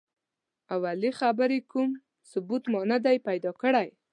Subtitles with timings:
[0.67, 1.89] د اولې خبرې کوم
[2.29, 3.87] ثبوت ما نه دی پیدا کړی.